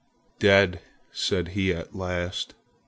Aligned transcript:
"Dead!" 0.39 0.79
said 1.11 1.49
he 1.49 1.71
at 1.71 1.93
last. 1.93 2.55